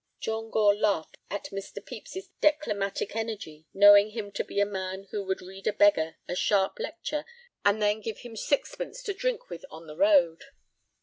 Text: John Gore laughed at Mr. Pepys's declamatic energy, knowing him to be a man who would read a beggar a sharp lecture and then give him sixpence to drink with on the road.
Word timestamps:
John 0.19 0.49
Gore 0.49 0.73
laughed 0.73 1.19
at 1.29 1.51
Mr. 1.51 1.75
Pepys's 1.75 2.31
declamatic 2.41 3.15
energy, 3.15 3.67
knowing 3.71 4.09
him 4.09 4.31
to 4.31 4.43
be 4.43 4.59
a 4.59 4.65
man 4.65 5.03
who 5.11 5.23
would 5.25 5.43
read 5.43 5.67
a 5.67 5.73
beggar 5.73 6.15
a 6.27 6.33
sharp 6.33 6.79
lecture 6.79 7.23
and 7.63 7.79
then 7.79 8.01
give 8.01 8.21
him 8.21 8.35
sixpence 8.35 9.03
to 9.03 9.13
drink 9.13 9.51
with 9.51 9.63
on 9.69 9.85
the 9.85 9.95
road. 9.95 10.43